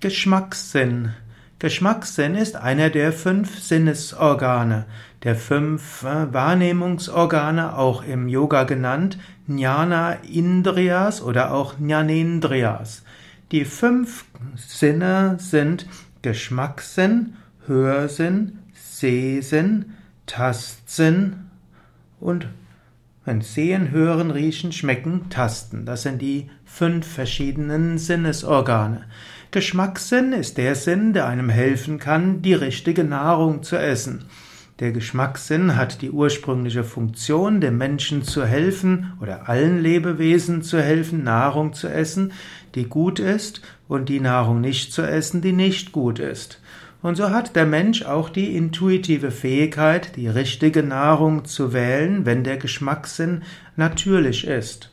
[0.00, 1.10] Geschmackssinn.
[1.58, 4.86] Geschmackssinn ist einer der fünf Sinnesorgane,
[5.24, 13.02] der fünf äh, Wahrnehmungsorgane, auch im Yoga genannt, Jnana Indriyas oder auch Jnanendriyas.
[13.52, 14.24] Die fünf
[14.56, 15.86] Sinne sind
[16.22, 17.34] Geschmackssinn,
[17.66, 21.50] Hörsinn, Sehsinn, Tastsinn
[22.20, 22.48] und
[23.26, 25.84] wenn Sehen, Hören, Riechen, Schmecken, Tasten.
[25.84, 29.04] Das sind die fünf verschiedenen Sinnesorgane.
[29.52, 34.26] Geschmackssinn ist der Sinn, der einem helfen kann, die richtige Nahrung zu essen.
[34.78, 41.24] Der Geschmackssinn hat die ursprüngliche Funktion, dem Menschen zu helfen oder allen Lebewesen zu helfen,
[41.24, 42.32] Nahrung zu essen,
[42.76, 46.62] die gut ist und die Nahrung nicht zu essen, die nicht gut ist.
[47.02, 52.44] Und so hat der Mensch auch die intuitive Fähigkeit, die richtige Nahrung zu wählen, wenn
[52.44, 53.42] der Geschmackssinn
[53.74, 54.89] natürlich ist.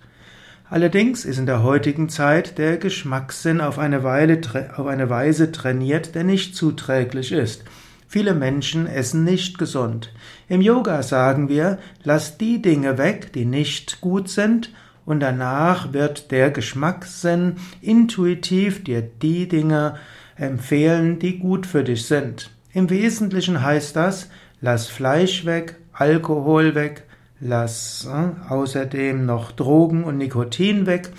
[0.69, 4.41] Allerdings ist in der heutigen Zeit der Geschmackssinn auf eine, Weile,
[4.75, 7.63] auf eine Weise trainiert, der nicht zuträglich ist.
[8.09, 10.13] Viele Menschen essen nicht gesund.
[10.49, 14.71] Im Yoga sagen wir, lass die Dinge weg, die nicht gut sind,
[15.05, 19.95] und danach wird der Geschmackssinn intuitiv dir die Dinge
[20.35, 22.49] empfehlen, die gut für dich sind.
[22.73, 24.29] Im Wesentlichen heißt das,
[24.59, 27.06] lass Fleisch weg, Alkohol weg,
[27.39, 31.09] Lass äh, außerdem noch Drogen und Nikotin weg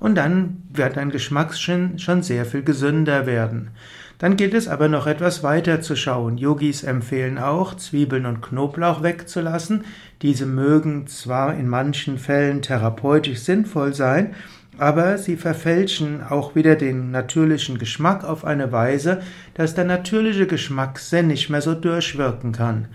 [0.00, 3.70] und dann wird dein Geschmackssinn schon sehr viel gesünder werden.
[4.18, 6.38] Dann gilt es aber noch etwas weiter zu schauen.
[6.38, 9.84] Yogis empfehlen auch, Zwiebeln und Knoblauch wegzulassen.
[10.20, 14.34] Diese mögen zwar in manchen Fällen therapeutisch sinnvoll sein,
[14.78, 19.22] aber sie verfälschen auch wieder den natürlichen Geschmack auf eine Weise,
[19.54, 22.88] dass der natürliche Geschmackssinn nicht mehr so durchwirken kann.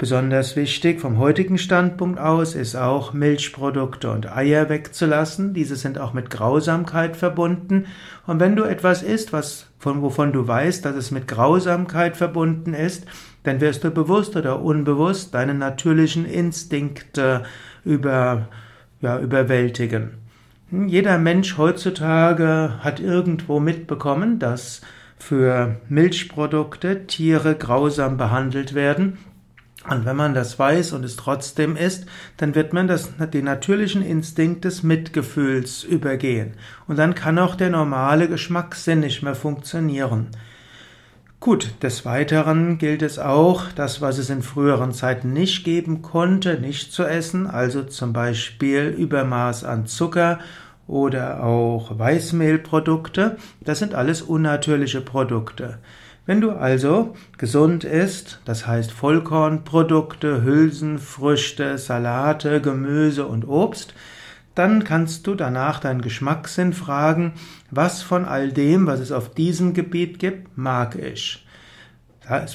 [0.00, 5.52] Besonders wichtig vom heutigen Standpunkt aus ist auch Milchprodukte und Eier wegzulassen.
[5.52, 7.84] Diese sind auch mit Grausamkeit verbunden.
[8.26, 12.72] Und wenn du etwas isst, was, von, wovon du weißt, dass es mit Grausamkeit verbunden
[12.72, 13.04] ist,
[13.42, 17.42] dann wirst du bewusst oder unbewusst deine natürlichen Instinkte
[17.84, 18.48] über,
[19.02, 20.12] ja, überwältigen.
[20.70, 24.80] Hm, jeder Mensch heutzutage hat irgendwo mitbekommen, dass
[25.18, 29.18] für Milchprodukte Tiere grausam behandelt werden
[29.88, 32.04] und wenn man das weiß und es trotzdem ist,
[32.36, 36.52] dann wird man das, den natürlichen Instinkt des Mitgefühls übergehen.
[36.86, 40.28] Und dann kann auch der normale Geschmackssinn nicht mehr funktionieren.
[41.40, 46.60] Gut, des Weiteren gilt es auch, das, was es in früheren Zeiten nicht geben konnte,
[46.60, 50.40] nicht zu essen, also zum Beispiel Übermaß an Zucker
[50.86, 55.78] oder auch Weißmehlprodukte, das sind alles unnatürliche Produkte.
[56.30, 63.94] Wenn du also gesund isst, das heißt Vollkornprodukte, Hülsenfrüchte, Salate, Gemüse und Obst,
[64.54, 67.32] dann kannst du danach deinen Geschmackssinn fragen,
[67.72, 71.44] was von all dem, was es auf diesem Gebiet gibt, mag ich.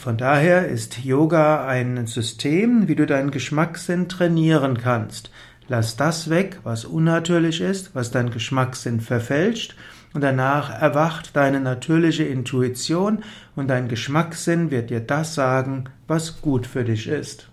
[0.02, 5.31] Von daher ist Yoga ein System, wie du deinen Geschmackssinn trainieren kannst.
[5.68, 9.75] Lass das weg, was unnatürlich ist, was deinen Geschmackssinn verfälscht,
[10.15, 13.21] und danach erwacht deine natürliche Intuition
[13.57, 17.49] und dein Geschmackssinn wird dir das sagen, was gut für dich ist.